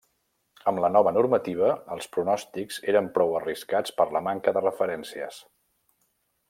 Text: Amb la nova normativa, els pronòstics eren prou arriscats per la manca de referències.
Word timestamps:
Amb 0.69 0.79
la 0.83 0.89
nova 0.93 1.11
normativa, 1.17 1.69
els 1.97 2.09
pronòstics 2.17 2.81
eren 2.95 3.11
prou 3.19 3.37
arriscats 3.41 3.97
per 4.01 4.09
la 4.17 4.27
manca 4.31 4.55
de 4.59 4.65
referències. 4.69 5.43